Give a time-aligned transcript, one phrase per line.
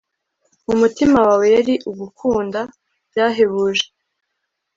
[0.67, 2.59] mu mutima wawe yari ugukunda
[3.11, 3.85] byahebuje